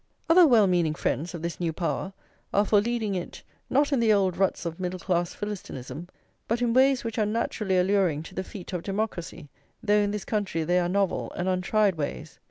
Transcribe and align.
Other 0.27 0.47
well 0.47 0.65
meaning 0.65 0.95
friends 0.95 1.35
of 1.35 1.43
this 1.43 1.59
new 1.59 1.71
power 1.71 2.11
are 2.51 2.65
for 2.65 2.81
leading 2.81 3.13
it, 3.13 3.43
not 3.69 3.93
in 3.93 3.99
the 3.99 4.11
old 4.11 4.35
ruts 4.35 4.65
of 4.65 4.79
middle 4.79 4.97
class 4.97 5.35
Philistinism, 5.35 6.09
but 6.47 6.59
in 6.59 6.73
ways 6.73 7.03
which 7.03 7.19
are 7.19 7.25
naturally 7.27 7.77
alluring 7.77 8.23
to 8.23 8.33
the 8.33 8.43
feet 8.43 8.73
of 8.73 8.81
democracy, 8.81 9.47
though 9.83 9.93
in 10.01 10.09
this 10.09 10.25
country 10.25 10.63
they 10.63 10.79
are 10.79 10.89
novel 10.89 11.31
and 11.35 11.47
untried 11.47 11.97
ways. 11.97 12.39